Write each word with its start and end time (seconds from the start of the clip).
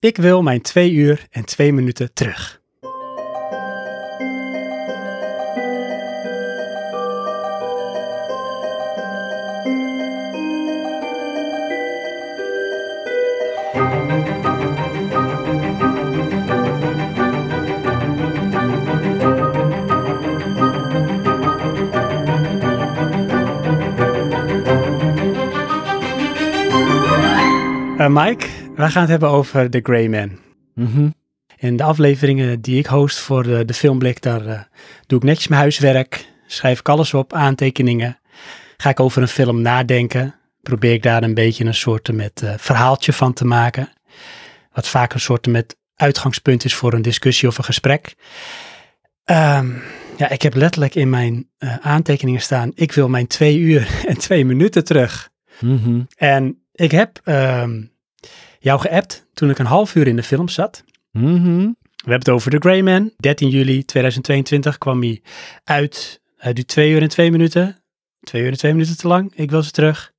Ik 0.00 0.16
wil 0.16 0.42
mijn 0.42 0.60
twee 0.60 0.92
uur 0.92 1.26
en 1.30 1.44
twee 1.44 1.72
minuten 1.72 2.12
terug. 2.12 2.60
Uh, 27.98 28.06
Mike, 28.08 28.57
wij 28.78 28.90
gaan 28.90 29.02
het 29.02 29.10
hebben 29.10 29.28
over 29.28 29.70
The 29.70 29.80
Grey 29.82 30.08
Man. 30.08 30.38
Mhm. 30.74 31.08
In 31.56 31.76
de 31.76 31.82
afleveringen 31.82 32.60
die 32.60 32.78
ik 32.78 32.86
host 32.86 33.18
voor 33.18 33.42
de, 33.42 33.64
de 33.64 33.74
filmblik, 33.74 34.22
daar 34.22 34.46
eh, 34.46 34.60
doe 35.06 35.18
ik 35.18 35.24
netjes 35.24 35.48
mijn 35.48 35.60
huiswerk, 35.60 36.28
schrijf 36.46 36.78
ik 36.78 36.88
alles 36.88 37.14
op, 37.14 37.32
aantekeningen. 37.32 38.18
Ga 38.76 38.90
ik 38.90 39.00
over 39.00 39.22
een 39.22 39.28
film 39.28 39.62
nadenken, 39.62 40.34
probeer 40.62 40.92
ik 40.92 41.02
daar 41.02 41.22
een 41.22 41.34
beetje 41.34 41.64
een 41.64 41.74
soort 41.74 42.12
met 42.12 42.42
eh, 42.42 42.54
verhaaltje 42.56 43.12
van 43.12 43.32
te 43.32 43.44
maken. 43.44 43.88
Wat 44.72 44.88
vaak 44.88 45.14
een 45.14 45.20
soort 45.20 45.46
met 45.46 45.76
uitgangspunt 45.94 46.64
is 46.64 46.74
voor 46.74 46.92
een 46.92 47.02
discussie 47.02 47.48
of 47.48 47.58
een 47.58 47.64
gesprek. 47.64 48.14
Ehm, 49.24 49.70
ja, 50.16 50.28
ik 50.28 50.42
heb 50.42 50.54
letterlijk 50.54 50.94
in 50.94 51.10
mijn 51.10 51.48
eh, 51.58 51.76
aantekeningen 51.76 52.40
staan, 52.40 52.70
ik 52.74 52.92
wil 52.92 53.08
mijn 53.08 53.26
twee 53.26 53.58
uur 53.58 53.88
en 54.08 54.18
twee 54.18 54.44
minuten 54.44 54.84
terug. 54.84 55.30
Mhm. 55.60 56.00
En 56.16 56.62
ik 56.72 56.90
heb 56.90 57.20
ehm, 57.24 57.80
jou 58.58 58.80
geappt 58.80 59.26
toen 59.34 59.50
ik 59.50 59.58
een 59.58 59.66
half 59.66 59.94
uur 59.94 60.06
in 60.06 60.16
de 60.16 60.22
film 60.22 60.48
zat. 60.48 60.84
Mhm. 61.12 61.72
We 62.08 62.14
hebben 62.14 62.18
het 62.18 62.28
over 62.28 62.50
The 62.50 62.58
Grey 62.58 62.82
Man. 62.82 63.12
13 63.16 63.48
juli 63.48 63.84
2022 63.84 64.78
kwam 64.78 65.02
hij 65.02 65.22
uit. 65.64 66.20
Hij 66.36 66.52
duurt 66.52 66.68
twee 66.68 66.90
uur 66.90 67.02
en 67.02 67.08
twee 67.08 67.30
minuten. 67.30 67.76
Twee 68.20 68.42
uur 68.42 68.50
en 68.50 68.56
twee 68.56 68.72
minuten 68.72 68.96
te 68.96 69.08
lang. 69.08 69.32
Ik 69.34 69.50
wil 69.50 69.62
ze 69.62 69.70
terug. 69.70 70.12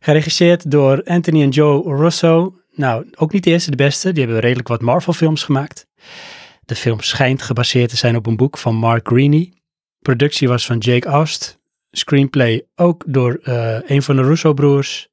Geregisseerd 0.00 0.70
door 0.70 1.04
Anthony 1.04 1.42
en 1.42 1.48
Joe 1.48 1.96
Russo. 1.96 2.58
Nou, 2.74 3.06
ook 3.14 3.32
niet 3.32 3.44
de 3.44 3.50
eerste, 3.50 3.70
de 3.70 3.76
beste. 3.76 4.12
Die 4.12 4.22
hebben 4.24 4.40
redelijk 4.40 4.68
wat 4.68 4.80
Marvel 4.80 5.12
films 5.12 5.42
gemaakt. 5.42 5.86
De 6.64 6.74
film 6.74 7.00
schijnt 7.00 7.42
gebaseerd 7.42 7.90
te 7.90 7.96
zijn 7.96 8.16
op 8.16 8.26
een 8.26 8.36
boek 8.36 8.58
van 8.58 8.74
Mark 8.74 9.08
Greaney. 9.08 9.52
Productie 9.98 10.48
was 10.48 10.66
van 10.66 10.78
Jake 10.78 11.08
Aust. 11.08 11.58
Screenplay 11.90 12.66
ook 12.74 13.04
door 13.06 13.40
eh, 13.42 13.78
een 13.86 14.02
van 14.02 14.16
de 14.16 14.22
Russo-broers. 14.22 15.08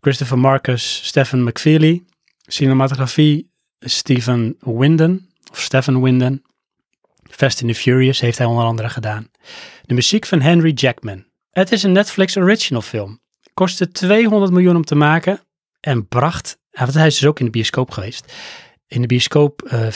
Christopher 0.00 0.38
Marcus, 0.38 1.06
Stephen 1.06 1.44
McFeely. 1.44 2.04
Cinematografie 2.46 3.48
Stephen 3.80 4.56
Winden, 4.60 5.28
of 5.50 5.60
Stephen 5.60 6.02
Winden. 6.02 6.42
Fast 7.30 7.62
and 7.62 7.72
the 7.72 7.78
Furious 7.78 8.20
heeft 8.20 8.38
hij 8.38 8.46
onder 8.46 8.64
andere 8.64 8.88
gedaan. 8.88 9.30
De 9.82 9.94
muziek 9.94 10.26
van 10.26 10.40
Henry 10.40 10.72
Jackman. 10.72 11.24
Het 11.50 11.72
is 11.72 11.82
een 11.82 11.92
Netflix 11.92 12.36
original 12.36 12.82
film. 12.82 13.20
Kostte 13.54 13.90
200 13.90 14.52
miljoen 14.52 14.76
om 14.76 14.84
te 14.84 14.94
maken 14.94 15.40
en 15.80 16.08
bracht, 16.08 16.58
hij 16.70 17.06
is 17.06 17.18
dus 17.18 17.26
ook 17.26 17.38
in 17.38 17.44
de 17.44 17.50
bioscoop 17.50 17.90
geweest, 17.90 18.32
in 18.86 19.00
de 19.00 19.06
bioscoop 19.06 19.62
eh 19.62 19.90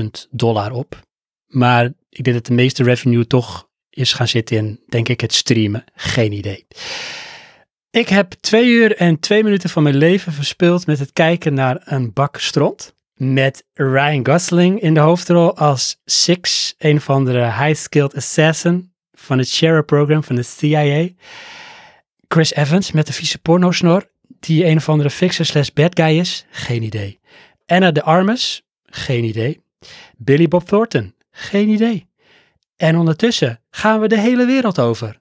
454.000 0.00 0.06
dollar 0.30 0.72
op. 0.72 1.00
Maar 1.46 1.84
ik 2.08 2.24
denk 2.24 2.36
dat 2.36 2.46
de 2.46 2.54
meeste 2.54 2.82
revenue 2.82 3.26
toch 3.26 3.68
is 3.90 4.12
gaan 4.12 4.28
zitten 4.28 4.56
in, 4.56 4.80
denk 4.88 5.08
ik, 5.08 5.20
het 5.20 5.34
streamen. 5.34 5.84
Geen 5.94 6.32
idee. 6.32 6.66
Ik 7.92 8.08
heb 8.08 8.32
twee 8.32 8.68
uur 8.68 8.96
en 8.96 9.20
twee 9.20 9.44
minuten 9.44 9.70
van 9.70 9.82
mijn 9.82 9.96
leven 9.96 10.32
verspild 10.32 10.86
met 10.86 10.98
het 10.98 11.12
kijken 11.12 11.54
naar 11.54 11.80
een 11.84 12.12
bak 12.12 12.36
stront. 12.36 12.94
Met 13.14 13.64
Ryan 13.74 14.26
Gosling 14.26 14.80
in 14.80 14.94
de 14.94 15.00
hoofdrol 15.00 15.56
als 15.56 16.00
Six, 16.04 16.74
een 16.78 17.00
van 17.00 17.24
de 17.24 17.32
high-skilled 17.32 18.14
assassin 18.14 18.92
van 19.12 19.38
het 19.38 19.48
Sheriff-program 19.48 20.24
van 20.24 20.36
de 20.36 20.42
CIA. 20.42 21.08
Chris 22.28 22.54
Evans 22.54 22.92
met 22.92 23.06
de 23.06 23.12
vieze 23.12 23.38
pornosnor, 23.38 24.10
die 24.40 24.66
een 24.66 24.76
of 24.76 24.88
andere 24.88 25.10
fixer 25.10 25.46
slash 25.46 25.68
bad 25.68 26.00
guy 26.00 26.18
is. 26.18 26.44
Geen 26.50 26.82
idee. 26.82 27.20
Anna 27.66 27.90
de 27.90 28.02
Armas, 28.02 28.62
geen 28.84 29.24
idee. 29.24 29.60
Billy 30.16 30.48
Bob 30.48 30.64
Thornton, 30.64 31.14
geen 31.30 31.68
idee. 31.68 32.08
En 32.76 32.96
ondertussen 32.96 33.60
gaan 33.70 34.00
we 34.00 34.08
de 34.08 34.18
hele 34.18 34.46
wereld 34.46 34.78
over 34.78 35.19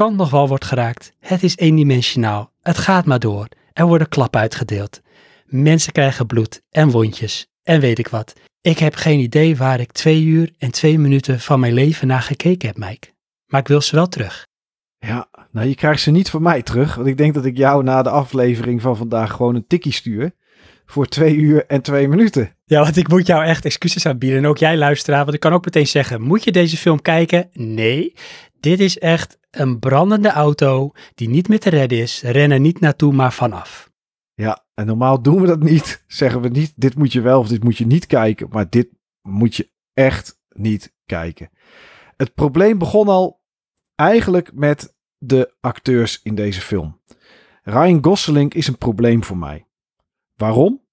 kan 0.00 0.16
nog 0.16 0.30
wel 0.30 0.48
wordt 0.48 0.64
geraakt. 0.64 1.12
Het 1.18 1.42
is 1.42 1.56
eendimensionaal. 1.56 2.52
Het 2.62 2.78
gaat 2.78 3.04
maar 3.04 3.18
door. 3.18 3.48
Er 3.72 3.86
worden 3.86 4.08
klappen 4.08 4.40
uitgedeeld. 4.40 5.00
Mensen 5.46 5.92
krijgen 5.92 6.26
bloed 6.26 6.62
en 6.70 6.90
wondjes 6.90 7.46
en 7.62 7.80
weet 7.80 7.98
ik 7.98 8.08
wat. 8.08 8.32
Ik 8.60 8.78
heb 8.78 8.94
geen 8.94 9.18
idee 9.18 9.56
waar 9.56 9.80
ik 9.80 9.92
twee 9.92 10.24
uur 10.24 10.52
en 10.58 10.70
twee 10.70 10.98
minuten 10.98 11.40
van 11.40 11.60
mijn 11.60 11.72
leven 11.72 12.06
naar 12.06 12.22
gekeken 12.22 12.68
heb, 12.68 12.76
Mike. 12.76 13.08
Maar 13.46 13.60
ik 13.60 13.68
wil 13.68 13.80
ze 13.80 13.94
wel 13.94 14.08
terug. 14.08 14.46
Ja, 14.98 15.28
nou 15.50 15.68
je 15.68 15.74
krijgt 15.74 16.02
ze 16.02 16.10
niet 16.10 16.30
van 16.30 16.42
mij 16.42 16.62
terug. 16.62 16.94
Want 16.94 17.08
ik 17.08 17.16
denk 17.16 17.34
dat 17.34 17.44
ik 17.44 17.56
jou 17.56 17.82
na 17.82 18.02
de 18.02 18.10
aflevering 18.10 18.82
van 18.82 18.96
vandaag 18.96 19.32
gewoon 19.32 19.54
een 19.54 19.66
tikkie 19.66 19.92
stuur. 19.92 20.32
Voor 20.86 21.06
twee 21.06 21.34
uur 21.34 21.66
en 21.66 21.82
twee 21.82 22.08
minuten. 22.08 22.54
Ja, 22.64 22.82
want 22.82 22.96
ik 22.96 23.08
moet 23.08 23.26
jou 23.26 23.44
echt 23.44 23.64
excuses 23.64 24.06
aanbieden. 24.06 24.38
En 24.38 24.46
ook 24.46 24.58
jij 24.58 24.76
luisteraar, 24.76 25.22
want 25.22 25.34
ik 25.34 25.40
kan 25.40 25.52
ook 25.52 25.64
meteen 25.64 25.86
zeggen, 25.86 26.22
moet 26.22 26.44
je 26.44 26.52
deze 26.52 26.76
film 26.76 27.02
kijken? 27.02 27.48
Nee, 27.52 28.14
dit 28.60 28.80
is 28.80 28.98
echt 28.98 29.38
een 29.50 29.78
brandende 29.78 30.30
auto 30.30 30.92
die 31.14 31.28
niet 31.28 31.48
meer 31.48 31.60
te 31.60 31.70
redden 31.70 31.98
is. 31.98 32.22
Ren 32.22 32.50
er 32.50 32.60
niet 32.60 32.80
naartoe, 32.80 33.12
maar 33.12 33.32
vanaf. 33.32 33.90
Ja, 34.34 34.64
en 34.74 34.86
normaal 34.86 35.22
doen 35.22 35.40
we 35.40 35.46
dat 35.46 35.62
niet. 35.62 36.04
Zeggen 36.06 36.40
we 36.40 36.48
niet, 36.48 36.72
dit 36.76 36.94
moet 36.94 37.12
je 37.12 37.20
wel 37.20 37.38
of 37.38 37.48
dit 37.48 37.64
moet 37.64 37.78
je 37.78 37.86
niet 37.86 38.06
kijken. 38.06 38.48
Maar 38.50 38.70
dit 38.70 38.88
moet 39.22 39.56
je 39.56 39.70
echt 39.94 40.40
niet 40.48 40.94
kijken. 41.06 41.50
Het 42.16 42.34
probleem 42.34 42.78
begon 42.78 43.08
al 43.08 43.40
eigenlijk 43.94 44.52
met 44.54 44.94
de 45.18 45.54
acteurs 45.60 46.20
in 46.22 46.34
deze 46.34 46.60
film. 46.60 47.00
Ryan 47.62 48.04
Gosling 48.04 48.54
is 48.54 48.66
een 48.66 48.78
probleem 48.78 49.24
voor 49.24 49.36
mij. 49.36 49.66
Waarom? 50.36 50.84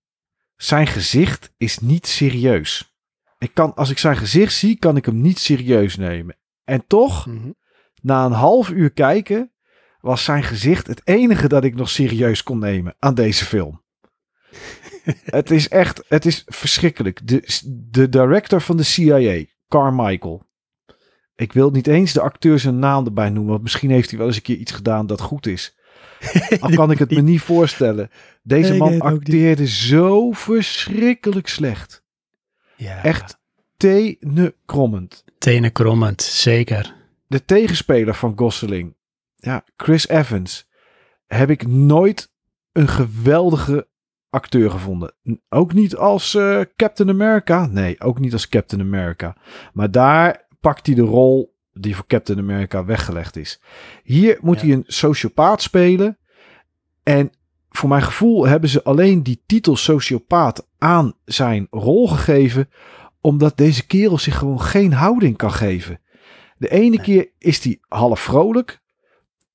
Zijn 0.56 0.88
gezicht 0.88 1.54
is 1.58 1.80
niet 1.80 2.08
serieus. 2.08 2.96
Ik 3.38 3.54
kan, 3.54 3.76
als 3.76 3.90
ik 3.90 3.98
zijn 3.98 4.18
gezicht 4.18 4.54
zie, 4.54 4.78
kan 4.78 4.98
ik 4.98 5.06
hem 5.06 5.22
niet 5.22 5.40
serieus 5.40 5.96
nemen. 5.96 6.36
En 6.64 6.88
toch, 6.88 7.26
Mhm. 7.26 7.50
Na 8.02 8.26
een 8.26 8.32
half 8.32 8.70
uur 8.70 8.92
kijken, 8.92 9.52
was 10.00 10.24
zijn 10.24 10.44
gezicht 10.44 10.88
het 10.88 11.02
enige 11.04 11.48
dat 11.48 11.64
ik 11.64 11.76
nog 11.76 11.90
serieus 11.90 12.44
kon 12.44 12.60
nemen 12.60 12.96
aan 13.00 13.14
deze 13.14 13.46
film. 13.46 13.82
het 15.40 15.52
is 15.52 15.68
echt, 15.68 16.04
het 16.08 16.26
is 16.26 16.44
verschrikkelijk. 16.46 17.28
De, 17.28 17.62
de 17.90 18.10
director 18.10 18.62
van 18.62 18.78
de 18.78 18.84
CIA, 18.84 19.44
Carmichael. 19.68 20.46
Ik 21.36 21.54
wil 21.54 21.70
niet 21.70 21.88
eens 21.88 22.14
de 22.14 22.22
acteur 22.22 22.60
zijn 22.60 22.80
naam 22.80 23.06
erbij 23.06 23.30
noemen, 23.30 23.52
want 23.52 23.64
misschien 23.64 23.90
heeft 23.90 24.10
hij 24.10 24.18
wel 24.18 24.28
eens 24.28 24.36
een 24.36 24.42
keer 24.42 24.56
iets 24.56 24.72
gedaan 24.72 25.08
dat 25.08 25.22
goed 25.22 25.46
is. 25.46 25.76
Al 26.60 26.70
kan 26.70 26.92
ik 26.92 27.00
het 27.00 27.12
me 27.12 27.22
niet 27.22 27.42
voorstellen. 27.42 28.10
Deze 28.44 28.74
man 28.74 28.92
niet. 28.92 29.02
acteerde 29.02 29.68
zo 29.68 30.32
verschrikkelijk 30.32 31.48
slecht. 31.48 32.04
Ja, 32.76 33.04
Echt 33.04 33.38
tenenkrommend. 33.78 35.24
tenen 35.38 35.72
krommend, 35.72 36.22
zeker. 36.22 36.96
De 37.28 37.46
tegenspeler 37.46 38.14
van 38.16 38.34
Gosling, 38.36 38.96
ja, 39.36 39.64
Chris 39.78 40.08
Evans, 40.08 40.68
heb 41.26 41.50
ik 41.50 41.68
nooit 41.68 42.32
een 42.72 42.88
geweldige 42.88 43.88
acteur 44.30 44.72
gevonden. 44.72 45.14
Ook 45.50 45.74
niet 45.74 45.96
als 45.96 46.36
eh, 46.36 46.62
Captain 46.76 47.10
America. 47.10 47.66
Nee, 47.66 48.02
ook 48.02 48.20
niet 48.20 48.34
als 48.34 48.50
Captain 48.50 48.82
America. 48.82 49.36
Maar 49.74 49.92
daar 49.92 50.48
pakt 50.60 50.86
hij 50.86 50.96
de 50.96 51.02
rol 51.02 51.56
die 51.74 51.96
voor 51.96 52.08
Captain 52.08 52.40
America 52.40 52.86
weggelegd 52.86 53.36
is. 53.36 53.62
Hier 54.04 54.38
moet 54.42 54.60
Ja. 54.60 54.66
hij 54.66 54.76
een 54.76 54.84
sociopaat 54.88 55.62
spelen. 55.62 56.18
En 57.04 57.32
voor 57.70 57.90
mijn 57.90 58.02
gevoel 58.02 58.48
hebben 58.48 58.70
ze 58.70 58.84
alleen 58.84 59.24
die 59.24 59.44
titel 59.46 59.76
sociopaat 59.76 60.68
aan 60.78 61.14
zijn 61.26 61.68
rol 61.70 62.08
gegeven. 62.08 62.70
Omdat 63.22 63.58
deze 63.58 63.86
kerel 63.86 64.18
zich 64.18 64.38
gewoon 64.38 64.62
geen 64.62 64.94
houding 64.94 65.38
kan 65.38 65.52
geven. 65.52 66.00
De 66.58 66.70
ene 66.70 66.90
Nee. 66.96 67.02
keer 67.02 67.30
is 67.38 67.64
hij 67.64 67.80
half 67.88 68.20
vrolijk. 68.20 68.82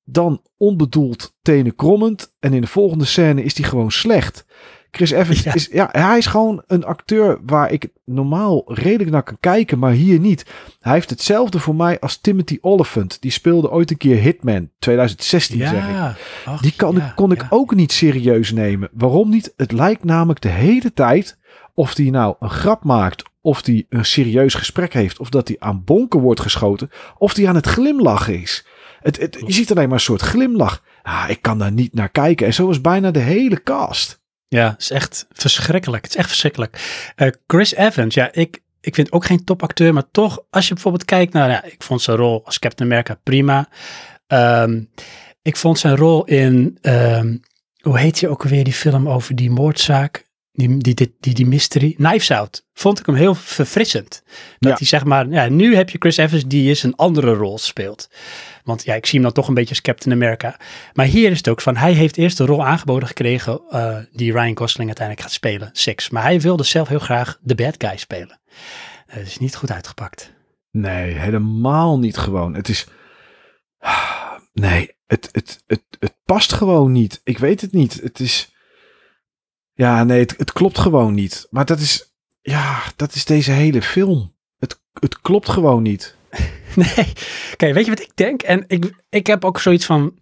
Dan 0.05 0.41
onbedoeld 0.57 1.35
tenen 1.41 1.75
krommend. 1.75 2.33
En 2.39 2.53
in 2.53 2.61
de 2.61 2.67
volgende 2.67 3.05
scène 3.05 3.43
is 3.43 3.57
hij 3.57 3.67
gewoon 3.69 3.91
slecht. 3.91 4.45
Chris 4.91 5.11
Evans 5.11 5.43
Ja. 5.43 5.53
is, 5.53 5.67
ja, 5.71 5.89
hij 5.91 6.17
is 6.17 6.25
gewoon 6.25 6.63
een 6.67 6.83
acteur 6.85 7.39
waar 7.45 7.71
ik 7.71 7.89
normaal 8.05 8.73
redelijk 8.73 9.09
naar 9.09 9.23
kan 9.23 9.37
kijken, 9.39 9.79
maar 9.79 9.91
hier 9.91 10.19
niet. 10.19 10.45
Hij 10.79 10.93
heeft 10.93 11.09
hetzelfde 11.09 11.59
voor 11.59 11.75
mij 11.75 11.99
als 11.99 12.17
Timothy 12.17 12.57
Olyphant. 12.61 13.21
Die 13.21 13.31
speelde 13.31 13.71
ooit 13.71 13.91
een 13.91 13.97
keer 13.97 14.17
Hitman, 14.17 14.69
2016 14.79 15.59
zeg 15.59 15.89
ik. 15.89 15.95
Ach, 16.45 16.61
Die 16.61 16.73
kan, 16.75 16.95
ja, 16.95 17.11
kon 17.15 17.31
ik 17.31 17.45
ook 17.49 17.75
niet 17.75 17.91
serieus 17.91 18.51
nemen. 18.51 18.89
Waarom 18.93 19.29
niet? 19.29 19.53
Het 19.57 19.71
lijkt 19.71 20.03
namelijk 20.03 20.41
de 20.41 20.49
hele 20.49 20.93
tijd 20.93 21.37
of 21.73 21.95
hij 21.97 22.09
nou 22.09 22.35
een 22.39 22.49
grap 22.49 22.83
maakt, 22.83 23.23
of 23.43 23.65
hij 23.65 23.85
een 23.89 24.05
serieus 24.05 24.53
gesprek 24.53 24.93
heeft, 24.93 25.19
of 25.19 25.29
dat 25.29 25.47
hij 25.47 25.57
aan 25.59 25.83
bonken 25.83 26.19
wordt 26.19 26.39
geschoten, 26.39 26.89
of 27.17 27.35
hij 27.35 27.47
aan 27.47 27.55
het 27.55 27.67
glimlachen 27.67 28.41
is. 28.41 28.65
Het, 28.99 29.19
het, 29.19 29.37
je 29.45 29.53
ziet 29.53 29.71
alleen 29.71 29.87
maar 29.87 29.97
een 29.97 30.03
soort 30.03 30.21
glimlach. 30.21 30.83
Ah, 31.01 31.25
ik 31.27 31.41
kan 31.41 31.57
daar 31.57 31.71
niet 31.71 31.93
naar 31.93 32.09
kijken. 32.09 32.45
En 32.45 32.53
zo 32.53 32.67
was 32.67 32.81
bijna 32.81 33.11
de 33.11 33.19
hele 33.19 33.63
cast. 33.63 34.21
Ja, 34.47 34.69
het 34.69 34.81
is 34.81 34.91
echt 34.91 35.25
verschrikkelijk. 35.31 36.03
Het 36.03 36.11
is 36.11 36.17
echt 36.17 36.27
verschrikkelijk. 36.27 37.01
Eh, 37.15 37.27
Chris 37.47 37.75
Evans, 37.75 38.15
ja, 38.15 38.31
ik, 38.31 38.61
ik 38.81 38.95
vind 38.95 39.11
ook 39.11 39.25
geen 39.25 39.43
topacteur, 39.43 39.93
maar 39.93 40.11
toch, 40.11 40.43
als 40.49 40.67
je 40.67 40.73
bijvoorbeeld 40.73 41.05
kijkt 41.05 41.33
naar, 41.33 41.49
ja, 41.49 41.63
ik 41.63 41.83
vond 41.83 42.01
zijn 42.01 42.17
rol 42.17 42.45
als 42.45 42.59
Captain 42.59 42.89
America 42.89 43.19
prima. 43.23 43.69
Ehm, 44.27 44.83
ik 45.41 45.57
vond 45.57 45.79
zijn 45.79 45.95
rol 45.95 46.25
in, 46.25 46.77
ehm, 46.81 47.37
hoe 47.81 47.99
heet 47.99 48.19
je 48.19 48.29
ook 48.29 48.43
alweer 48.43 48.63
die 48.63 48.73
film 48.73 49.09
over 49.09 49.35
die 49.35 49.51
moordzaak? 49.51 50.25
Die, 50.55 50.77
die, 50.77 51.15
die, 51.19 51.33
die, 51.33 51.45
mystery, 51.45 51.93
Knives 51.93 52.31
Out, 52.31 52.65
vond 52.73 52.99
ik 52.99 53.05
hem 53.05 53.15
heel 53.15 53.35
verfrissend. 53.35 54.23
Dat 54.59 54.71
Ja. 54.71 54.77
hij 54.77 54.87
zeg 54.87 55.03
maar, 55.05 55.27
ja, 55.27 55.47
nu 55.49 55.75
heb 55.75 55.89
je 55.89 55.97
Chris 55.99 56.17
Evans 56.17 56.47
die 56.47 56.69
eens 56.69 56.83
een 56.83 56.95
andere 56.95 57.33
rol 57.33 57.57
speelt. 57.57 58.09
Want 58.63 58.83
ja, 58.83 58.93
ik 58.95 59.05
zie 59.05 59.13
hem 59.13 59.23
dan 59.23 59.31
toch 59.33 59.47
een 59.47 59.53
beetje 59.53 59.69
als 59.69 59.81
Captain 59.81 60.15
America. 60.15 60.59
Maar 60.93 61.05
hier 61.05 61.31
is 61.31 61.37
het 61.37 61.47
ook 61.49 61.61
van, 61.61 61.77
hij 61.77 61.93
heeft 61.93 62.17
eerst 62.17 62.37
de 62.37 62.45
rol 62.45 62.65
aangeboden 62.65 63.07
gekregen 63.07 63.61
eh, 63.69 63.97
die 64.11 64.31
Ryan 64.31 64.57
Gosling 64.57 64.87
uiteindelijk 64.87 65.27
gaat 65.27 65.35
spelen, 65.35 65.69
Six. 65.73 66.09
Maar 66.09 66.23
hij 66.23 66.41
wilde 66.41 66.63
zelf 66.63 66.87
heel 66.87 66.99
graag 66.99 67.37
de 67.41 67.55
bad 67.55 67.75
guy 67.77 67.97
spelen. 67.97 68.39
Dat 69.13 69.25
is 69.25 69.37
niet 69.37 69.55
goed 69.55 69.71
uitgepakt. 69.71 70.33
Nee, 70.71 71.13
helemaal 71.13 71.99
niet 71.99 72.17
gewoon. 72.17 72.53
Het 72.53 72.69
is. 72.69 72.87
Nee, 74.53 74.91
het, 75.07 75.29
het, 75.31 75.63
het, 75.67 75.83
het 75.99 76.13
past 76.25 76.53
gewoon 76.53 76.91
niet. 76.91 77.21
Ik 77.23 77.37
weet 77.37 77.61
het 77.61 77.71
niet. 77.71 77.99
Het 78.03 78.19
is. 78.19 78.52
Ja, 79.73 80.03
nee, 80.03 80.19
het, 80.19 80.53
klopt 80.53 80.77
gewoon 80.77 81.13
niet. 81.13 81.47
Maar 81.49 81.65
dat 81.65 81.79
is. 81.79 82.11
Ja, 82.41 82.81
dat 82.95 83.15
is 83.15 83.25
deze 83.25 83.51
hele 83.51 83.81
film. 83.81 84.35
Het, 84.59 84.79
het 84.99 85.21
klopt 85.21 85.49
gewoon 85.49 85.83
niet. 85.83 86.15
Nee, 86.75 87.13
kijk, 87.55 87.73
weet 87.73 87.85
je 87.85 87.91
wat 87.91 88.01
ik 88.01 88.11
denk? 88.15 88.41
En 88.41 88.63
ik, 88.67 89.03
ik 89.09 89.27
heb 89.27 89.45
ook 89.45 89.59
zoiets 89.59 89.85
van, 89.85 90.19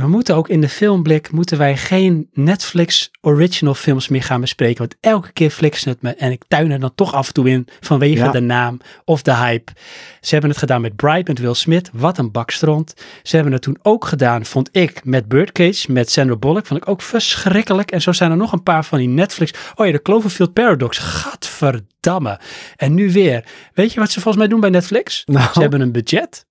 we 0.00 0.08
moeten 0.08 0.34
ook 0.36 0.48
in 0.48 0.60
de 0.60 0.68
filmblik, 0.68 1.30
moeten 1.32 1.58
wij 1.58 1.76
geen 1.76 2.28
Netflix 2.32 3.10
original 3.20 3.74
films 3.74 4.08
meer 4.08 4.22
gaan 4.22 4.40
bespreken. 4.40 4.78
Want 4.78 4.96
elke 5.00 5.32
keer 5.32 5.50
flikken 5.50 5.80
ze 5.80 5.88
het 5.88 6.02
me 6.02 6.14
en 6.14 6.30
ik 6.32 6.42
tuin 6.48 6.70
er 6.70 6.80
dan 6.80 6.94
toch 6.94 7.12
af 7.14 7.26
en 7.26 7.32
toe 7.34 7.48
in 7.50 7.68
vanwege 7.80 8.24
Ja. 8.24 8.30
de 8.30 8.40
naam 8.40 8.80
of 9.04 9.22
de 9.22 9.34
hype. 9.34 9.72
Ze 10.20 10.30
hebben 10.32 10.50
het 10.50 10.58
gedaan 10.58 10.80
met 10.80 10.96
Bright, 10.96 11.28
met 11.28 11.38
Will 11.38 11.54
Smith, 11.54 11.90
wat 11.92 12.18
een 12.18 12.30
bakstront. 12.30 12.94
Ze 13.22 13.34
hebben 13.34 13.52
het 13.52 13.62
toen 13.62 13.78
ook 13.82 14.04
gedaan, 14.04 14.44
vond 14.44 14.68
ik, 14.72 15.00
met 15.04 15.28
Birdcage, 15.28 15.92
met 15.92 16.10
Sandra 16.10 16.36
Bullock, 16.36 16.66
vond 16.66 16.82
ik 16.82 16.88
ook 16.88 17.02
verschrikkelijk. 17.02 17.90
En 17.90 18.00
zo 18.02 18.12
zijn 18.12 18.30
er 18.30 18.36
nog 18.36 18.52
een 18.52 18.62
paar 18.62 18.84
van 18.84 18.98
die 18.98 19.08
Netflix, 19.08 19.52
oh 19.74 19.86
ja, 19.86 19.92
de 19.92 20.02
Cloverfield 20.02 20.52
Paradox, 20.52 20.98
gadverdamme. 20.98 22.40
En 22.76 22.94
nu 22.94 23.12
weer, 23.12 23.44
weet 23.74 23.92
je 23.92 24.00
wat 24.00 24.08
ze 24.10 24.20
volgens 24.20 24.36
mij 24.36 24.48
doen 24.48 24.60
bij 24.60 24.70
Netflix? 24.70 25.22
Nou, 25.26 25.52
Ze 25.52 25.60
hebben 25.60 25.80
een 25.80 25.92
budget. 25.92 26.46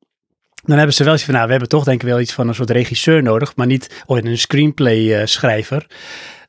Dan 0.70 0.78
hebben 0.78 0.96
ze 0.96 1.04
wel 1.04 1.14
iets 1.14 1.24
van, 1.24 1.34
nou, 1.34 1.46
we 1.46 1.52
hebben 1.52 1.70
toch 1.70 1.84
denk 1.84 2.02
ik 2.02 2.08
wel 2.08 2.20
iets 2.20 2.34
van 2.34 2.48
een 2.48 2.56
soort 2.56 2.70
regisseur 2.70 3.24
nodig, 3.24 3.56
maar 3.56 3.66
niet, 3.66 4.04
oh, 4.06 4.18
een 4.18 4.38
screenplay 4.38 5.16
eh, 5.16 5.26
schrijver. 5.26 5.88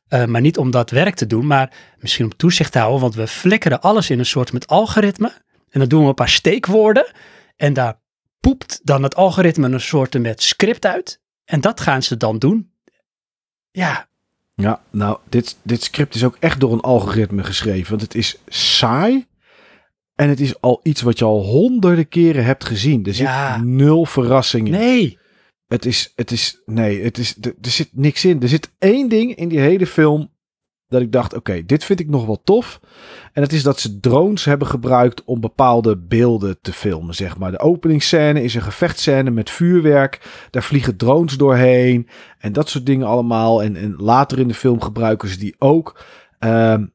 Eh, 0.08 0.25
maar 0.25 0.40
niet 0.40 0.58
om 0.58 0.70
dat 0.70 0.90
werk 0.90 1.14
te 1.14 1.26
doen, 1.26 1.46
maar 1.46 1.72
misschien 1.99 2.25
om 2.25 2.37
toezicht 2.37 2.72
te 2.72 2.78
houden, 2.78 3.00
want 3.00 3.14
we 3.14 3.26
flikkeren 3.26 3.81
alles 3.81 4.11
in 4.11 4.19
een 4.19 4.26
soort 4.26 4.52
met 4.52 4.67
algoritme. 4.67 5.32
En 5.70 5.81
dan 5.81 5.88
doen 5.88 6.02
we 6.02 6.08
een 6.08 6.14
paar 6.14 6.28
steekwoorden 6.28 7.12
en 7.56 7.72
daar 7.72 8.00
poept 8.40 8.81
dan 8.82 9.02
het 9.02 9.14
algoritme 9.14 9.69
een 9.69 9.81
soort 9.81 10.19
met 10.19 10.43
script 10.43 10.87
uit. 10.87 11.20
En 11.44 11.61
dat 11.61 11.81
gaan 11.81 12.02
ze 12.02 12.16
dan 12.16 12.38
doen. 12.38 12.73
Ja, 13.70 14.08
Ja, 14.55 14.81
nou, 14.90 15.19
dit, 15.28 15.56
dit 15.62 15.82
script 15.82 16.14
is 16.14 16.25
ook 16.25 16.37
echt 16.40 16.61
door 16.61 16.73
een 16.73 16.81
algoritme 16.81 17.44
geschreven. 17.44 17.90
Want 17.90 18.02
het 18.02 18.14
is 18.14 18.37
saai. 18.46 19.26
En 20.20 20.28
het 20.28 20.40
is 20.40 20.61
al 20.61 20.81
iets 20.82 21.00
wat 21.02 21.19
je 21.19 21.25
al 21.25 21.43
honderden 21.44 22.08
keren 22.08 22.44
hebt 22.44 22.64
gezien. 22.64 23.05
Er 23.06 23.14
zit 23.14 23.26
Ja. 23.26 23.61
nul 23.62 24.05
verrassingen. 24.05 24.72
nee. 24.72 25.19
Het 25.67 25.87
is, 25.87 26.12
het 26.17 26.31
is, 26.31 26.62
nee, 26.64 27.02
het 27.02 27.19
is, 27.19 27.37
er, 27.40 27.55
er 27.61 27.70
zit 27.70 27.88
niks 27.93 28.25
in. 28.25 28.43
Er 28.43 28.49
zit 28.49 28.70
één 28.78 29.08
ding 29.08 29.34
in 29.34 29.49
die 29.49 29.58
hele 29.61 29.87
film 29.87 30.31
dat 30.88 31.00
ik 31.02 31.12
dacht, 31.12 31.34
oké, 31.34 31.64
dit 31.67 31.84
vind 31.84 32.00
ik 32.00 32.08
nog 32.08 32.26
wel 32.26 32.40
tof. 32.44 32.81
En 33.32 33.43
dat 33.43 33.52
is 33.52 33.62
dat 33.62 33.81
ze 33.81 34.00
drones 34.00 34.44
hebben 34.44 34.67
gebruikt 34.69 35.25
om 35.25 35.40
bepaalde 35.40 35.96
beelden 35.99 36.58
te 36.61 36.73
filmen, 36.73 37.14
zeg 37.14 37.38
maar. 37.38 37.50
De 37.50 37.58
openingsscène 37.58 38.43
is 38.43 38.55
een 38.55 38.62
gevechtscène 38.62 39.31
met 39.31 39.50
vuurwerk. 39.50 40.46
Daar 40.50 40.62
vliegen 40.62 40.96
drones 40.96 41.37
doorheen 41.37 42.08
en 42.38 42.52
dat 42.52 42.69
soort 42.69 42.87
dingen 42.87 43.06
allemaal. 43.06 43.62
En, 43.62 43.76
en 43.76 43.94
later 43.96 44.38
in 44.38 44.49
de 44.49 44.55
film 44.55 44.81
gebruiken 44.81 45.28
ze 45.28 45.38
die 45.38 45.55
ook. 45.58 46.05
Ehm, 46.38 46.87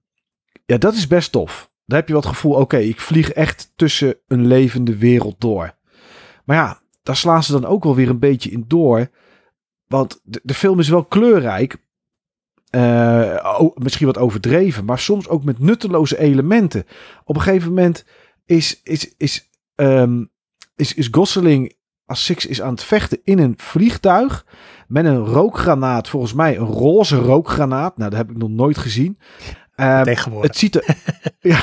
ja, 0.66 0.78
dat 0.78 0.94
is 0.94 1.07
best 1.07 1.31
tof. 1.31 1.74
Daar 1.85 1.97
heb 1.97 2.07
je 2.07 2.13
wel 2.13 2.21
het 2.21 2.31
gevoel, 2.31 2.53
oké, 2.53 2.77
ik 2.77 2.99
vlieg 2.99 3.31
echt 3.31 3.71
tussen 3.75 4.17
een 4.27 4.47
levende 4.47 4.97
wereld 4.97 5.41
door. 5.41 5.75
Maar 6.45 6.57
ja, 6.57 6.81
daar 7.03 7.15
slaan 7.15 7.43
ze 7.43 7.51
dan 7.51 7.65
ook 7.65 7.83
wel 7.83 7.95
weer 7.95 8.09
een 8.09 8.19
beetje 8.19 8.51
in 8.51 8.65
door. 8.67 9.09
Want 9.87 10.21
de, 10.23 10.39
de 10.43 10.53
film 10.53 10.79
is 10.79 10.89
wel 10.89 11.05
kleurrijk. 11.05 11.83
Eh, 12.69 13.61
misschien 13.75 14.05
wat 14.05 14.17
overdreven, 14.17 14.85
maar 14.85 14.99
soms 14.99 15.27
ook 15.27 15.43
met 15.43 15.59
nutteloze 15.59 16.17
elementen. 16.17 16.85
Op 17.23 17.35
een 17.35 17.41
gegeven 17.41 17.69
moment 17.69 18.05
is, 18.45 18.81
is, 18.83 19.15
is, 19.17 19.49
ehm, 19.75 20.25
is, 20.75 20.93
is 20.93 21.07
Gosling 21.11 21.75
als 22.05 22.25
Six 22.25 22.45
is 22.45 22.61
aan 22.61 22.71
het 22.71 22.83
vechten 22.83 23.19
in 23.23 23.39
een 23.39 23.53
vliegtuig. 23.57 24.45
Met 24.87 25.05
een 25.05 25.25
rookgranaat, 25.25 26.09
volgens 26.09 26.33
mij 26.33 26.57
een 26.57 26.65
roze 26.65 27.17
rookgranaat. 27.17 27.97
Nou, 27.97 28.09
dat 28.09 28.19
heb 28.19 28.29
ik 28.29 28.37
nog 28.37 28.49
nooit 28.49 28.77
gezien. 28.77 29.17
Ehm, 29.75 30.04
Tegenwoordig. 30.04 30.50
het 30.51 30.60
ziet 30.60 30.75
er, 30.75 30.95
ja, 31.51 31.60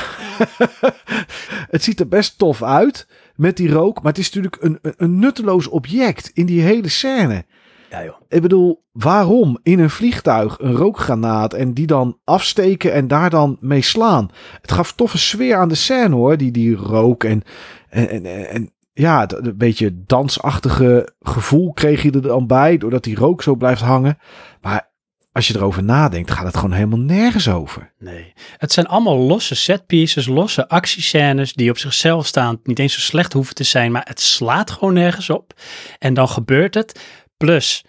het 1.75 1.83
ziet 1.83 2.01
er 2.01 2.09
best 2.09 2.39
tof 2.39 2.63
uit 2.63 3.07
met 3.37 3.57
die 3.57 3.71
rook. 3.73 4.03
Maar 4.03 4.13
het 4.13 4.21
is 4.21 4.25
natuurlijk 4.33 4.63
een, 4.63 4.79
een- 4.97 5.19
nutteloos 5.19 5.67
object 5.69 6.31
in 6.35 6.47
die 6.47 6.61
hele 6.63 6.89
scène. 6.89 7.45
Ja, 7.91 8.05
joh. 8.05 8.15
Ik 8.29 8.43
bedoel, 8.43 8.83
waarom 8.93 9.59
in 9.63 9.79
een 9.79 9.91
vliegtuig 9.91 10.59
een 10.61 10.75
rookgranaat 10.75 11.55
en 11.55 11.73
die 11.75 11.87
dan 11.87 12.19
afsteken 12.25 12.93
en 12.93 13.09
daar 13.09 13.31
dan 13.31 13.57
mee 13.61 13.83
slaan? 13.83 14.31
Het 14.61 14.73
gaf 14.73 14.93
toffe 14.93 15.19
sfeer 15.19 15.57
aan 15.57 15.69
de 15.69 15.75
scène 15.75 16.15
hoor, 16.15 16.37
die, 16.37 16.51
die 16.51 16.75
rook 16.77 17.25
en, 17.25 17.43
en, 17.89 18.09
en, 18.09 18.49
en 18.49 18.73
ja, 18.93 19.31
een 19.31 19.57
beetje 19.57 20.05
dansachtige 20.07 21.13
gevoel 21.21 21.73
kreeg 21.73 22.03
je 22.03 22.11
er 22.11 22.23
dan 22.23 22.47
bij, 22.47 22.79
doordat 22.79 23.05
die 23.05 23.17
rook 23.17 23.43
zo 23.43 23.55
blijft 23.55 23.83
hangen. 23.83 24.19
Maar 24.61 24.91
als 25.33 25.49
je 25.49 25.57
erover 25.57 25.83
nadenkt, 25.83 26.31
gaat 26.31 26.45
het 26.47 26.57
gewoon 26.57 26.73
helemaal 26.73 26.99
nergens 26.99 27.49
over. 27.49 27.93
Nee. 27.99 28.33
Het 28.57 28.73
zijn 28.73 28.87
allemaal 28.87 29.19
losse 29.19 29.55
setpieces, 29.55 30.27
losse 30.27 30.69
actiescènes 30.69 31.53
die 31.53 31.71
op 31.71 31.79
zichzelf 31.79 32.27
staan 32.27 32.61
niet 32.65 32.79
eens 32.79 32.95
zo 32.95 33.01
slecht 33.01 33.33
hoeven 33.33 33.55
te 33.55 33.65
zijn, 33.65 33.93
maar 33.93 34.07
het 34.09 34.21
slaat 34.21 34.71
gewoon 34.71 34.95
nergens 34.95 35.31
op. 35.31 35.61
En 35.99 36.15
dan 36.15 36.29
gebeurt 36.29 36.75
het. 36.75 37.01
Plus, 37.37 37.85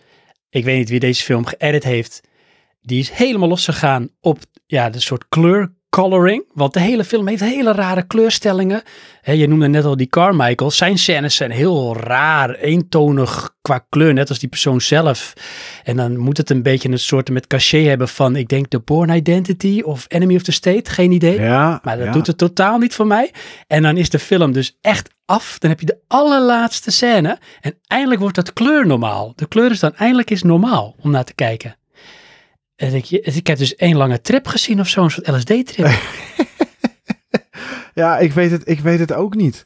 ik 0.49 0.63
weet 0.63 0.77
niet 0.77 0.89
wie 0.89 0.99
deze 0.99 1.23
film 1.23 1.45
geëdit 1.45 1.83
heeft, 1.83 2.21
die 2.81 2.99
is 2.99 3.09
helemaal 3.09 3.47
losgegaan 3.47 4.09
op 4.19 4.39
ja, 4.65 4.89
de 4.89 4.99
soort 4.99 5.25
kleurcoloring. 5.93 6.43
Want 6.53 6.73
de 6.73 6.79
hele 6.79 7.03
film 7.03 7.27
heeft 7.27 7.41
hele 7.41 7.71
rare 7.71 8.07
kleurstellingen. 8.07 8.81
Je 9.21 9.47
noemde 9.47 9.67
net 9.67 9.85
al 9.85 9.97
die 9.97 10.07
Carmichael. 10.07 10.71
Zijn 10.71 10.97
scènes 10.97 11.35
zijn 11.35 11.51
heel 11.51 11.97
raar, 11.97 12.55
eentonig 12.55 13.55
qua 13.61 13.85
kleur, 13.89 14.13
net 14.13 14.29
als 14.29 14.39
die 14.39 14.49
persoon 14.49 14.81
zelf. 14.81 15.33
En 15.83 15.95
dan 15.95 16.17
moet 16.17 16.37
het 16.37 16.49
een 16.49 16.63
beetje 16.63 16.89
een 16.89 16.99
soort 16.99 17.29
met 17.29 17.47
cachet 17.47 17.85
hebben 17.85 18.07
van, 18.07 18.35
ik 18.35 18.47
denk, 18.47 18.67
The 18.67 18.79
Born 18.79 19.09
Identity 19.09 19.81
of 19.85 20.05
Enemy 20.07 20.35
of 20.35 20.41
the 20.41 20.51
State. 20.51 20.91
Geen 20.91 21.11
idee. 21.11 21.39
Ja, 21.41 21.79
Maar 21.83 21.97
dat 21.97 22.05
ja. 22.05 22.11
doet 22.11 22.27
het 22.27 22.37
totaal 22.37 22.77
niet 22.77 22.95
voor 22.95 23.07
mij. 23.07 23.31
En 23.67 23.81
dan 23.81 23.97
is 23.97 24.09
de 24.09 24.19
film 24.19 24.51
dus 24.51 24.77
echt 24.81 25.09
af. 25.25 25.59
Dan 25.59 25.69
heb 25.69 25.79
je 25.79 25.85
de 25.85 25.99
allerlaatste 26.07 26.91
scène. 26.91 27.37
En 27.61 27.73
eindelijk 27.87 28.21
wordt 28.21 28.35
dat 28.35 28.53
kleur 28.53 28.87
normaal. 28.87 29.33
De 29.35 29.47
kleur 29.47 29.71
is 29.71 29.79
dan 29.79 29.95
eindelijk 29.95 30.29
is 30.29 30.43
normaal 30.43 30.95
om 31.01 31.11
naar 31.11 31.23
te 31.23 31.33
kijken. 31.33 31.75
En 32.83 33.35
ik 33.35 33.47
heb 33.47 33.57
dus 33.57 33.75
één 33.75 33.95
lange 33.95 34.21
trip 34.21 34.47
gezien 34.47 34.79
of 34.79 34.87
zo, 34.87 35.03
een 35.03 35.11
soort 35.11 35.27
LSD-trip. 35.27 35.87
Ja, 37.93 38.17
ik 38.17 38.31
weet, 38.31 38.51
het, 38.51 38.67
ik 38.69 38.79
weet 38.79 38.99
het 38.99 39.13
ook 39.13 39.35
niet. 39.35 39.65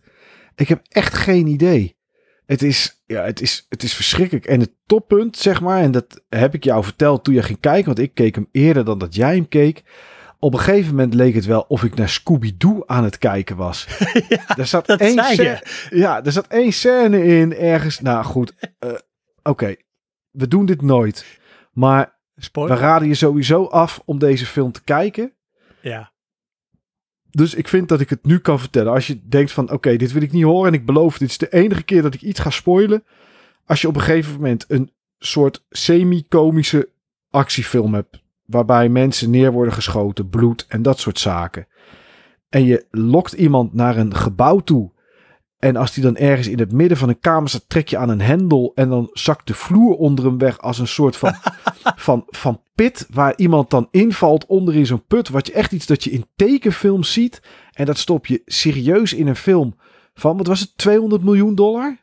Ik 0.56 0.68
heb 0.68 0.82
echt 0.90 1.14
geen 1.14 1.48
idee. 1.48 1.98
Het 2.46 2.62
is, 2.62 3.04
ja, 3.06 3.24
het, 3.24 3.42
is, 3.42 3.66
het 3.70 3.84
is 3.84 3.94
verschrikkelijk. 3.94 4.46
En 4.46 4.60
het 4.60 4.72
toppunt, 4.86 5.38
zeg 5.38 5.62
maar, 5.62 5.82
en 5.82 5.92
dat 5.92 6.24
heb 6.30 6.54
ik 6.54 6.64
jou 6.64 6.84
verteld 6.84 7.24
toen 7.24 7.34
je 7.34 7.44
ging 7.44 7.60
kijken, 7.60 7.86
want 7.86 8.00
ik 8.00 8.14
keek 8.14 8.36
hem 8.36 8.48
eerder 8.52 8.86
dan 8.86 8.98
dat 8.98 9.16
jij 9.16 9.36
hem 9.36 9.48
keek. 9.48 9.84
Op 10.40 10.54
een 10.54 10.60
gegeven 10.60 10.90
moment 10.90 11.14
leek 11.14 11.36
het 11.36 11.46
wel 11.46 11.62
of 11.62 11.84
ik 11.84 11.96
naar 11.96 12.10
Scooby-Doo 12.10 12.84
aan 12.86 13.04
het 13.04 13.18
kijken 13.18 13.56
was. 13.56 13.88
ja, 14.30 14.58
Er 14.58 14.68
zat 14.68 14.86
dat 14.86 15.00
één 15.00 15.24
scène. 15.24 15.64
Ja, 15.90 16.24
er 16.24 16.32
zat 16.32 16.48
één 16.48 16.74
scène 16.74 17.24
in 17.24 17.56
ergens. 17.56 18.00
Nou 18.00 18.24
goed, 18.24 18.54
eh, 18.80 18.94
oké, 19.44 19.76
we 20.32 20.48
doen 20.48 20.66
dit 20.66 20.82
nooit. 20.82 21.26
Maar 21.72 22.17
we 22.52 22.66
raden 22.66 23.08
je 23.08 23.16
sowieso 23.16 23.66
af 23.66 24.02
om 24.06 24.20
deze 24.20 24.46
film 24.46 24.72
te 24.72 24.84
kijken. 24.84 25.34
Ja. 25.82 26.12
Dus 27.30 27.54
ik 27.54 27.68
vind 27.68 27.90
dat 27.90 28.00
ik 28.00 28.10
het 28.10 28.26
nu 28.26 28.40
kan 28.40 28.60
vertellen. 28.60 28.94
Als 28.94 29.08
je 29.08 29.28
denkt 29.28 29.52
van, 29.52 29.72
oké, 29.72 29.96
dit 29.96 30.12
wil 30.12 30.22
ik 30.22 30.32
niet 30.32 30.44
horen. 30.44 30.68
En 30.68 30.80
ik 30.80 30.86
beloof, 30.86 31.18
dit 31.18 31.30
is 31.30 31.38
de 31.38 31.54
enige 31.54 31.84
keer 31.84 32.02
dat 32.02 32.14
ik 32.14 32.22
iets 32.22 32.40
ga 32.40 32.50
spoilen. 32.50 33.04
Als 33.66 33.82
je 33.82 33.88
op 33.88 33.96
een 33.96 34.02
gegeven 34.02 34.34
moment 34.34 34.66
een 34.68 34.92
soort 35.20 35.66
semi-komische 35.70 36.90
actiefilm 37.30 37.94
hebt. 37.94 38.22
Waarbij 38.46 38.90
mensen 38.90 39.30
neer 39.30 39.52
worden 39.52 39.74
geschoten, 39.74 40.30
bloed 40.30 40.66
en 40.68 40.82
dat 40.82 41.00
soort 41.00 41.20
zaken. 41.20 41.68
En 42.50 42.66
je 42.66 42.86
lokt 42.92 43.34
iemand 43.34 43.74
naar 43.74 43.98
een 43.98 44.16
gebouw 44.16 44.60
toe. 44.60 44.92
En 45.60 45.76
als 45.76 45.94
die 45.94 46.04
dan 46.04 46.18
ergens 46.18 46.48
in 46.48 46.60
het 46.60 46.72
midden 46.72 46.98
van 46.98 47.10
een 47.10 47.20
kamer 47.20 47.50
staat, 47.50 47.64
trek 47.70 47.88
je 47.88 47.98
aan 47.98 48.10
een 48.10 48.22
hendel. 48.22 48.72
En 48.76 48.90
dan 48.90 49.10
zakt 49.14 49.48
de 49.48 49.54
vloer 49.54 49.96
onder 49.96 50.26
hem 50.26 50.38
weg 50.38 50.60
als 50.60 50.80
een 50.80 50.88
soort 50.88 51.18
van, 51.18 51.34
van, 52.06 52.24
van 52.28 52.62
pit. 52.76 53.08
Waar 53.10 53.34
iemand 53.36 53.70
dan 53.70 53.88
invalt 53.92 54.46
onder 54.46 54.76
in 54.76 54.86
zo'n 54.86 55.06
put. 55.06 55.30
Wat 55.30 55.48
je 55.48 55.54
echt 55.54 55.72
iets 55.72 55.86
dat 55.86 56.04
je 56.04 56.12
in 56.12 56.26
tekenfilms 56.36 57.14
ziet. 57.14 57.42
En 57.74 57.86
dat 57.86 57.98
stop 57.98 58.26
je 58.26 58.42
serieus 58.46 59.14
in 59.14 59.28
een 59.28 59.36
film 59.36 59.76
van, 60.14 60.38
wat 60.38 60.48
was 60.48 60.60
het, 60.60 60.72
200 60.76 61.24
miljoen 61.24 61.56
dollar? 61.56 61.98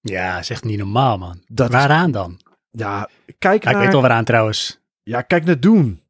Ja, 0.00 0.38
is 0.38 0.50
echt 0.50 0.64
niet 0.64 0.78
normaal, 0.78 1.18
man. 1.18 1.42
Dat 1.46 1.70
Waaraan 1.70 2.10
dan? 2.10 2.40
Ja, 2.70 3.08
kijk 3.38 3.64
Ja, 3.64 3.70
ik 3.70 3.76
naar... 3.76 3.84
weet 3.84 3.94
al 3.94 4.00
waaraan 4.00 4.24
trouwens. 4.24 4.80
Ja, 5.02 5.22
kijk 5.22 5.44
naar 5.44 5.60
Doen. 5.60 6.02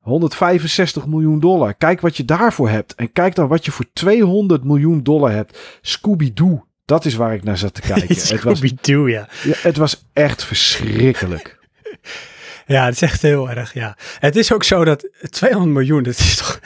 165 0.00 1.06
miljoen 1.06 1.40
dollar. 1.40 1.74
Kijk 1.74 2.00
wat 2.00 2.16
je 2.16 2.24
daarvoor 2.24 2.68
hebt. 2.68 2.94
En 2.94 3.12
kijk 3.12 3.34
dan 3.34 3.48
wat 3.48 3.64
je 3.64 3.70
voor 3.70 3.86
200 3.92 4.64
miljoen 4.64 5.02
dollar 5.02 5.32
hebt. 5.32 5.58
Scooby-Doo. 5.80 6.64
Dat 6.84 7.04
is 7.04 7.14
waar 7.14 7.34
ik 7.34 7.44
naar 7.44 7.58
zat 7.58 7.74
te 7.74 7.80
kijken. 7.92 8.08
het, 8.08 8.42
was, 8.42 8.58
Scooby-Doo, 8.58 9.08
ja. 9.08 9.28
ja, 9.42 9.54
het 9.56 9.76
was 9.76 10.04
echt 10.12 10.44
verschrikkelijk. 10.44 11.58
Ja, 12.70 12.84
het 12.84 12.94
is 12.94 13.02
echt 13.02 13.22
heel 13.22 13.50
erg, 13.50 13.74
ja. 13.74 13.96
Het 14.18 14.36
is 14.36 14.52
ook 14.52 14.64
zo 14.64 14.84
dat 14.84 15.08
200 15.30 15.72
miljoen, 15.72 16.02
dat 16.02 16.18
is 16.18 16.36
toch... 16.36 16.60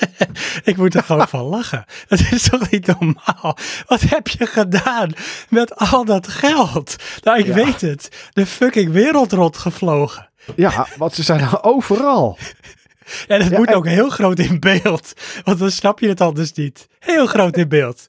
ik 0.70 0.76
moet 0.76 0.94
er 0.94 1.02
gewoon 1.02 1.28
van 1.28 1.40
lachen. 1.42 1.84
Dat 2.08 2.20
is 2.30 2.42
toch 2.42 2.70
niet 2.70 2.86
normaal? 2.86 3.58
Wat 3.86 4.00
heb 4.00 4.28
je 4.28 4.46
gedaan 4.46 5.12
met 5.48 5.76
al 5.76 6.04
dat 6.04 6.28
geld? 6.28 6.96
Nou, 7.22 7.38
ik 7.38 7.46
Ja. 7.46 7.54
weet 7.54 7.80
het. 7.80 8.08
De 8.32 8.46
fucking 8.46 8.92
wereld 8.92 9.32
rondgevlogen. 9.32 10.28
Ja, 10.56 10.86
want 10.96 11.14
ze 11.14 11.22
zijn 11.22 11.40
er 11.40 11.62
overal. 11.62 12.38
En 13.28 13.40
het 13.42 13.50
Ja, 13.50 13.58
moet 13.58 13.68
en- 13.68 13.74
ook 13.74 13.86
heel 13.86 14.08
groot 14.10 14.38
in 14.38 14.60
beeld. 14.60 15.12
Want 15.44 15.58
dan 15.58 15.70
snap 15.70 15.98
je 16.00 16.08
het 16.08 16.20
anders 16.20 16.52
niet. 16.52 16.86
Heel 16.98 17.26
groot 17.26 17.56
in 17.56 17.68
beeld. 17.68 18.06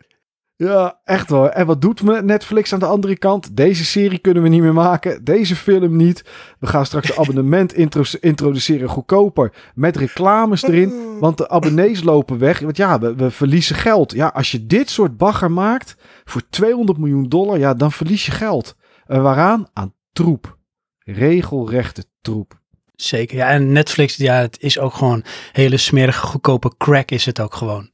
Ja, 0.57 0.99
echt 1.03 1.29
hoor. 1.29 1.47
En 1.47 1.65
wat 1.65 1.81
doet 1.81 2.03
me 2.03 2.21
Netflix 2.21 2.73
aan 2.73 2.79
de 2.79 2.85
andere 2.85 3.17
kant? 3.17 3.57
Deze 3.57 3.85
serie 3.85 4.19
kunnen 4.19 4.43
we 4.43 4.49
niet 4.49 4.61
meer 4.61 4.73
maken. 4.73 5.23
Deze 5.23 5.55
film 5.55 5.95
niet. 5.95 6.23
We 6.59 6.67
gaan 6.67 6.85
straks 6.85 7.09
een 7.09 7.17
abonnement 7.23 7.73
intro 7.73 8.03
introduceren 8.19 8.89
goedkoper. 8.89 9.53
Met 9.75 9.95
reclames 9.95 10.63
erin. 10.63 10.93
Want 11.19 11.37
de 11.37 11.49
abonnees 11.49 12.03
lopen 12.03 12.37
weg. 12.37 12.59
Want 12.59 12.77
ja, 12.77 12.99
we, 12.99 13.15
we 13.15 13.31
verliezen 13.31 13.75
geld. 13.75 14.11
Ja, 14.11 14.27
als 14.27 14.51
je 14.51 14.65
dit 14.65 14.89
soort 14.89 15.17
bagger 15.17 15.51
maakt 15.51 15.95
voor 16.25 16.41
200 16.49 16.97
miljoen 16.97 17.29
dollar. 17.29 17.59
Ja, 17.59 17.73
dan 17.73 17.91
verlies 17.91 18.25
je 18.25 18.31
geld. 18.31 18.75
En 19.05 19.21
waaraan? 19.21 19.67
Aan 19.73 19.93
troep. 20.11 20.57
Regelrechte 20.99 22.03
troep. 22.21 22.59
Zeker, 22.95 23.37
ja. 23.37 23.49
En 23.49 23.71
Netflix, 23.71 24.15
ja, 24.15 24.35
het 24.35 24.57
is 24.59 24.79
ook 24.79 24.93
gewoon 24.93 25.23
hele 25.51 25.77
smerige, 25.77 26.25
goedkope 26.25 26.71
crack 26.77 27.11
is 27.11 27.25
het 27.25 27.39
ook 27.39 27.53
gewoon. 27.53 27.89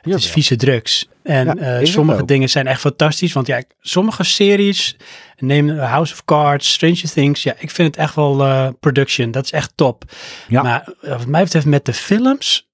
Het 0.00 0.14
is 0.14 0.30
vieze 0.30 0.56
drugs. 0.56 1.10
En 1.22 1.46
Ja, 1.46 1.54
eh, 1.54 1.86
sommige 1.86 2.24
dingen 2.24 2.48
zijn 2.48 2.66
echt 2.66 2.80
fantastisch. 2.80 3.32
Want 3.32 3.46
ja, 3.46 3.62
sommige 3.80 4.24
series, 4.24 4.96
neem 5.38 5.78
House 5.78 6.12
of 6.12 6.24
Cards, 6.24 6.72
Stranger 6.72 7.10
Things. 7.12 7.42
Ja, 7.42 7.54
ik 7.58 7.70
vind 7.70 7.88
het 7.88 7.96
echt 7.96 8.14
wel 8.14 8.44
eh, 8.44 8.68
production. 8.80 9.30
Dat 9.30 9.44
is 9.44 9.52
echt 9.52 9.72
top. 9.74 10.04
Ja. 10.48 10.62
Maar 10.62 10.92
eh, 11.00 11.10
wat 11.10 11.26
mij 11.26 11.42
betreft 11.42 11.66
met 11.66 11.84
de 11.84 11.92
films, 11.92 12.70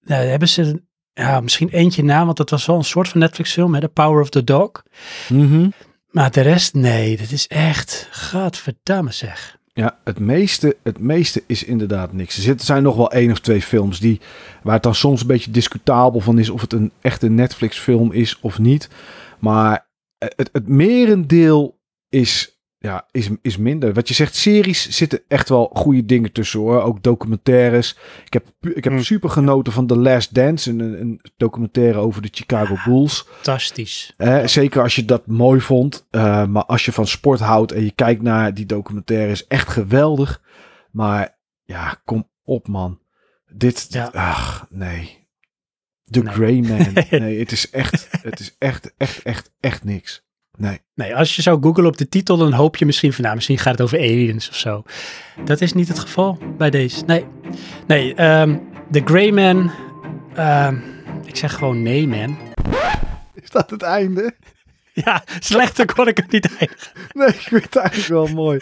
nou, 0.00 0.24
hebben 0.24 0.48
ze 0.48 0.82
ja, 1.12 1.40
misschien 1.40 1.68
eentje 1.68 2.04
na. 2.04 2.24
Want 2.24 2.36
dat 2.36 2.50
was 2.50 2.66
wel 2.66 2.76
een 2.76 2.84
soort 2.84 3.08
van 3.08 3.20
Netflix 3.20 3.52
film, 3.52 3.74
hè, 3.74 3.80
The 3.80 3.88
Power 3.88 4.20
of 4.20 4.30
the 4.30 4.44
Dog. 4.44 4.70
Mhm. 5.28 5.68
Maar 6.10 6.30
de 6.30 6.40
rest, 6.40 6.74
nee, 6.74 7.16
dat 7.16 7.30
is 7.30 7.46
echt, 7.46 8.08
gadverdamme 8.10 9.12
zeg. 9.12 9.55
Ja, 9.76 9.98
het 10.04 10.18
meeste, 10.18 10.76
het 10.82 10.98
meeste 10.98 11.42
is 11.46 11.64
inderdaad 11.64 12.12
niks. 12.12 12.46
Er 12.46 12.54
zijn 12.60 12.82
nog 12.82 12.96
wel 12.96 13.10
één 13.10 13.30
of 13.30 13.38
twee 13.40 13.62
films 13.62 14.00
die, 14.00 14.20
waar 14.62 14.74
het 14.74 14.82
dan 14.82 14.94
soms 14.94 15.20
een 15.20 15.26
beetje 15.26 15.50
discutabel 15.50 16.20
van 16.20 16.38
is 16.38 16.50
of 16.50 16.60
het 16.60 16.72
een 16.72 16.92
echte 17.00 17.28
Netflix 17.28 17.78
film 17.78 18.12
is 18.12 18.38
of 18.40 18.58
niet. 18.58 18.88
Maar 19.38 19.88
het, 20.18 20.48
het 20.52 20.68
merendeel 20.68 21.78
is, 22.08 22.55
ja, 22.86 23.06
is, 23.10 23.28
is 23.42 23.56
minder. 23.56 23.92
Wat 23.92 24.08
je 24.08 24.14
zegt, 24.14 24.34
series 24.34 24.88
zitten 24.88 25.20
echt 25.28 25.48
wel 25.48 25.70
goede 25.74 26.04
dingen 26.04 26.32
tussen 26.32 26.60
hoor. 26.60 26.82
Ook 26.82 27.02
documentaires. 27.02 27.96
Ik 28.24 28.32
heb, 28.32 28.46
ik 28.60 28.84
heb 28.84 28.92
Mm. 28.92 29.02
super 29.02 29.30
genoten 29.30 29.72
van 29.72 29.86
The 29.86 29.96
Last 29.98 30.34
Dance, 30.34 30.70
een, 30.70 30.80
een 31.00 31.20
documentaire 31.36 31.98
over 31.98 32.22
de 32.22 32.28
Chicago 32.32 32.76
Bulls. 32.84 33.24
Fantastisch. 33.28 34.12
Eh, 34.16 34.46
zeker 34.46 34.82
als 34.82 34.94
je 34.96 35.04
dat 35.04 35.26
mooi 35.26 35.60
vond. 35.60 36.06
Eh, 36.10 36.46
maar 36.46 36.64
als 36.64 36.84
je 36.84 36.92
van 36.92 37.06
sport 37.06 37.40
houdt 37.40 37.72
en 37.72 37.84
je 37.84 37.92
kijkt 37.92 38.22
naar 38.22 38.54
die 38.54 38.66
documentaire, 38.66 39.30
is 39.32 39.46
echt 39.46 39.68
geweldig. 39.68 40.42
Maar 40.90 41.38
ja, 41.64 42.00
kom 42.04 42.28
op 42.44 42.68
man. 42.68 42.98
Dit, 43.52 43.86
Ja. 43.88 44.04
dit- 44.04 44.14
ach 44.14 44.66
nee. 44.70 45.24
The 46.10 46.22
Nee. 46.22 46.32
Grey 46.32 46.60
Man. 46.60 46.92
Nee, 47.20 47.38
het 47.38 47.52
is 47.52 47.70
echt, 47.70 48.08
het 48.22 48.40
is 48.40 48.54
echt, 48.58 48.94
echt, 48.96 49.22
echt, 49.22 49.50
echt 49.60 49.84
niks. 49.84 50.25
Nee. 50.56 50.80
Nee, 50.94 51.16
als 51.16 51.36
je 51.36 51.42
zou 51.42 51.62
googlen 51.62 51.86
op 51.86 51.96
de 51.96 52.08
titel, 52.08 52.36
dan 52.36 52.52
hoop 52.52 52.76
je 52.76 52.86
misschien 52.86 53.12
van, 53.12 53.24
nou, 53.24 53.34
misschien 53.34 53.58
gaat 53.58 53.72
het 53.72 53.80
over 53.80 53.98
aliens 53.98 54.48
of 54.48 54.56
zo. 54.56 54.82
Dat 55.44 55.60
is 55.60 55.72
niet 55.72 55.88
het 55.88 55.98
geval 55.98 56.38
bij 56.58 56.70
deze. 56.70 57.04
Nee, 57.04 57.24
nee, 57.86 58.14
ehm 58.14 58.56
The 58.90 59.02
Grey 59.04 59.32
Man, 59.32 59.70
ehm, 60.34 60.76
ik 61.24 61.36
zeg 61.36 61.54
gewoon 61.54 61.82
nee, 61.82 62.08
man. 62.08 62.38
Is 63.34 63.50
dat 63.50 63.70
het 63.70 63.82
einde? 63.82 64.34
Ja, 64.92 65.24
slechter 65.40 65.94
kon 65.94 66.08
ik 66.08 66.16
het 66.16 66.30
niet 66.32 66.56
eindigen. 66.58 66.92
Nee, 67.12 67.28
ik 67.28 67.40
vind 67.40 67.64
het 67.64 67.76
eigenlijk 67.76 68.08
wel 68.08 68.26
mooi. 68.26 68.60